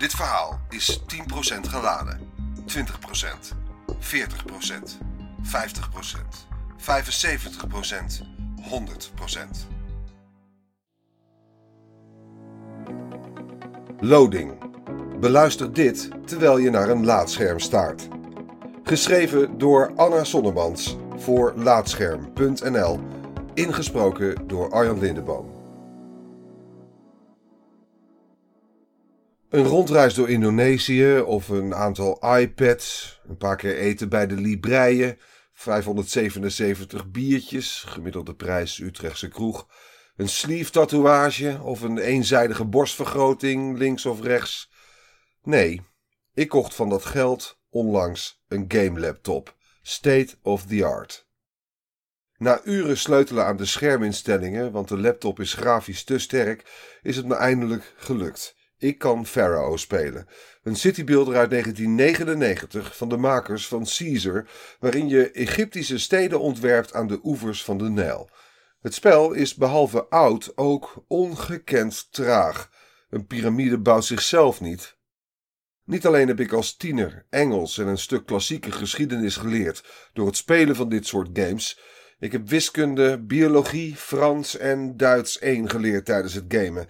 [0.00, 1.04] Dit verhaal is 10%
[1.68, 2.20] geladen.
[2.66, 3.54] 20%,
[3.98, 4.98] 40%,
[5.42, 8.22] 50%, 75%,
[8.60, 9.66] 100%.
[13.98, 14.58] Loading.
[15.20, 18.08] Beluister dit terwijl je naar een laadscherm staart.
[18.82, 23.00] Geschreven door Anna Sonnemans voor Laadscherm.nl.
[23.54, 25.49] Ingesproken door Arjan Lindeboom.
[29.50, 35.18] Een rondreis door Indonesië of een aantal iPads, een paar keer eten bij de Libreien,
[35.52, 39.68] 577 biertjes, gemiddelde prijs Utrechtse kroeg,
[40.16, 44.70] een sleeve tatoeage of een eenzijdige borstvergroting links of rechts.
[45.42, 45.80] Nee,
[46.34, 51.28] ik kocht van dat geld onlangs een game laptop, state of the art.
[52.36, 56.64] Na uren sleutelen aan de scherminstellingen, want de laptop is grafisch te sterk,
[57.02, 58.58] is het me eindelijk gelukt.
[58.80, 60.26] Ik kan Pharaoh spelen.
[60.62, 67.06] Een citybuilder uit 1999 van de makers van Caesar, waarin je Egyptische steden ontwerpt aan
[67.06, 68.30] de oevers van de Nijl.
[68.80, 72.70] Het spel is behalve oud ook ongekend traag.
[73.10, 74.96] Een piramide bouwt zichzelf niet.
[75.84, 80.36] Niet alleen heb ik als tiener Engels en een stuk klassieke geschiedenis geleerd door het
[80.36, 81.80] spelen van dit soort games.
[82.18, 86.88] Ik heb wiskunde, biologie, Frans en Duits 1 geleerd tijdens het gamen.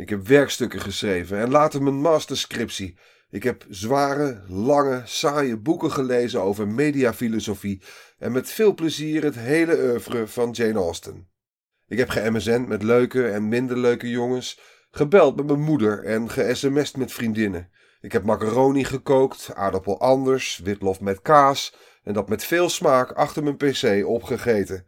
[0.00, 2.98] Ik heb werkstukken geschreven en later mijn masterscriptie.
[3.30, 7.82] Ik heb zware, lange, saaie boeken gelezen over mediafilosofie
[8.18, 11.28] en met veel plezier het hele oeuvre van Jane Austen.
[11.88, 16.96] Ik heb ge met leuke en minder leuke jongens, gebeld met mijn moeder en ge-sms'd
[16.96, 17.70] met vriendinnen.
[18.00, 23.42] Ik heb macaroni gekookt, aardappel anders, witlof met kaas en dat met veel smaak achter
[23.42, 24.86] mijn pc opgegeten.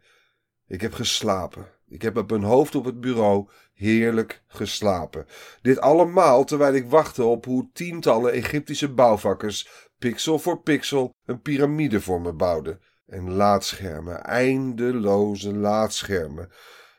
[0.67, 1.67] Ik heb geslapen.
[1.93, 5.25] Ik heb op mijn hoofd op het bureau heerlijk geslapen.
[5.61, 12.01] Dit allemaal terwijl ik wachtte op hoe tientallen Egyptische bouwvakkers pixel voor pixel een piramide
[12.01, 12.81] voor me bouwden.
[13.05, 16.51] En laadschermen, eindeloze laadschermen.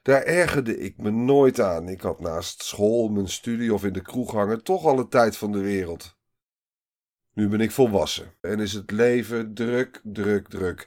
[0.02, 1.88] Daar ergerde ik me nooit aan.
[1.88, 5.52] Ik had naast school, mijn studie of in de kroeg hangen toch alle tijd van
[5.52, 6.16] de wereld.
[7.32, 10.86] Nu ben ik volwassen en is het leven druk, druk, druk.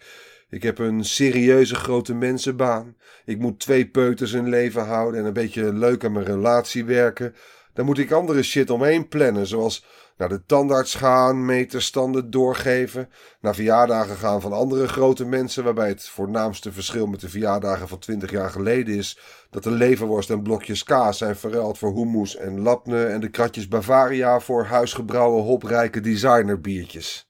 [0.49, 2.95] Ik heb een serieuze grote mensenbaan.
[3.25, 7.35] Ik moet twee peuters in leven houden en een beetje leuk aan mijn relatie werken.
[7.73, 9.85] Dan moet ik andere shit omheen plannen, zoals
[10.17, 13.09] naar de tandarts gaan, meterstanden doorgeven,
[13.41, 17.99] naar verjaardagen gaan van andere grote mensen, waarbij het voornaamste verschil met de verjaardagen van
[17.99, 19.19] 20 jaar geleden is
[19.49, 23.67] dat de leverworst en blokjes kaas zijn verruild voor hummus en lapne en de kratjes
[23.67, 27.26] Bavaria voor huisgebrouwen hoprijke designerbiertjes.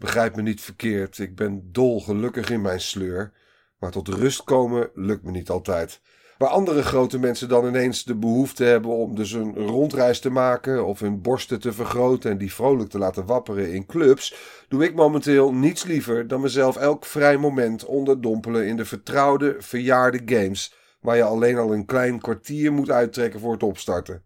[0.00, 3.32] Begrijp me niet verkeerd, ik ben dolgelukkig in mijn sleur,
[3.78, 6.00] maar tot rust komen lukt me niet altijd.
[6.38, 10.86] Waar andere grote mensen dan ineens de behoefte hebben om dus een rondreis te maken
[10.86, 14.34] of hun borsten te vergroten en die vrolijk te laten wapperen in clubs,
[14.68, 20.20] doe ik momenteel niets liever dan mezelf elk vrij moment onderdompelen in de vertrouwde, verjaarde
[20.24, 24.22] games, waar je alleen al een klein kwartier moet uittrekken voor het opstarten.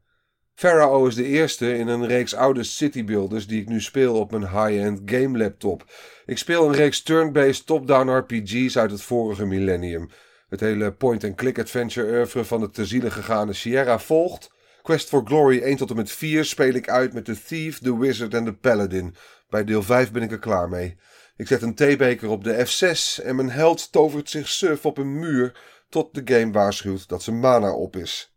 [0.54, 4.42] Pharaoh is de eerste in een reeks oude citybuilders die ik nu speel op mijn
[4.42, 5.84] high-end game laptop.
[6.26, 10.10] Ik speel een reeks turn-based top-down RPG's uit het vorige millennium.
[10.48, 14.50] Het hele point-and-click adventure oeuvre van de te ziele gegaane Sierra volgt.
[14.82, 17.96] Quest for Glory 1 tot en met 4 speel ik uit met de Thief, de
[17.96, 19.14] Wizard en de Paladin.
[19.48, 20.96] Bij deel 5 ben ik er klaar mee.
[21.36, 25.18] Ik zet een theebeker op de F6 en mijn held tovert zich suf op een
[25.18, 28.33] muur tot de game waarschuwt dat zijn mana op is.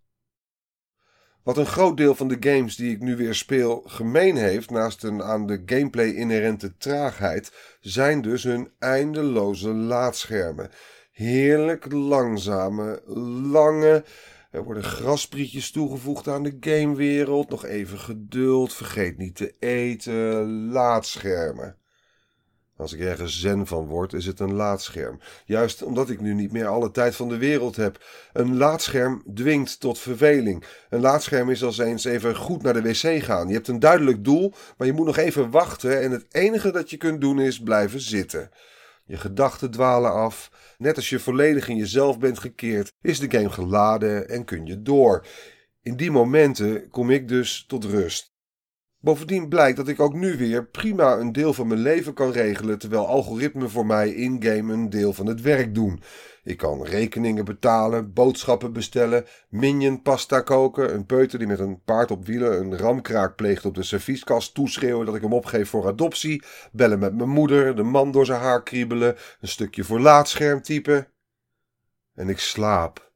[1.47, 5.03] Wat een groot deel van de games die ik nu weer speel gemeen heeft, naast
[5.03, 10.69] een aan de gameplay inherente traagheid, zijn dus hun eindeloze laadschermen.
[11.11, 13.01] Heerlijk langzame,
[13.51, 14.03] lange.
[14.51, 17.49] Er worden grasprietjes toegevoegd aan de gamewereld.
[17.49, 18.73] Nog even geduld.
[18.73, 20.71] Vergeet niet te eten.
[20.71, 21.77] Laadschermen.
[22.77, 25.19] Als ik ergens zen van word, is het een laadscherm.
[25.45, 28.05] Juist omdat ik nu niet meer alle tijd van de wereld heb.
[28.33, 30.63] Een laadscherm dwingt tot verveling.
[30.89, 33.47] Een laadscherm is als eens even goed naar de wc gaan.
[33.47, 36.89] Je hebt een duidelijk doel, maar je moet nog even wachten en het enige dat
[36.89, 38.49] je kunt doen is blijven zitten.
[39.05, 40.51] Je gedachten dwalen af.
[40.77, 44.81] Net als je volledig in jezelf bent gekeerd, is de game geladen en kun je
[44.81, 45.25] door.
[45.81, 48.36] In die momenten kom ik dus tot rust.
[48.99, 52.79] Bovendien blijkt dat ik ook nu weer prima een deel van mijn leven kan regelen,
[52.79, 56.01] terwijl algoritmen voor mij in-game een deel van het werk doen.
[56.43, 62.11] Ik kan rekeningen betalen, boodschappen bestellen, minion pasta koken, een peuter die met een paard
[62.11, 66.43] op wielen een ramkraak pleegt op de servieskast toeschreeuwen dat ik hem opgeef voor adoptie,
[66.71, 71.07] bellen met mijn moeder, de man door zijn haar kriebelen, een stukje voor laadscherm typen.
[72.13, 73.06] En ik slaap.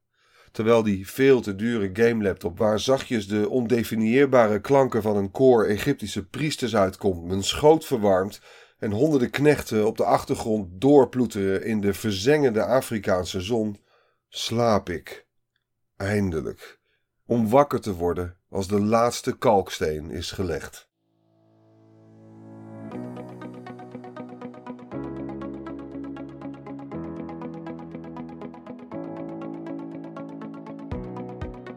[0.51, 6.27] Terwijl die veel te dure gamelaptop waar zachtjes de ondefinieerbare klanken van een koor Egyptische
[6.27, 8.41] priesters uitkomt, mijn schoot verwarmt
[8.79, 13.79] en honderden knechten op de achtergrond doorploeteren in de verzengende Afrikaanse zon,
[14.29, 15.27] slaap ik.
[15.97, 16.79] Eindelijk.
[17.25, 20.90] Om wakker te worden als de laatste kalksteen is gelegd.